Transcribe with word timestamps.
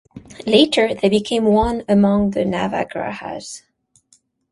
Later 0.47 0.95
they 0.95 1.09
became 1.09 1.43
one 1.45 1.83
among 1.87 2.31
the 2.31 2.39
Navagrahas. 2.39 3.61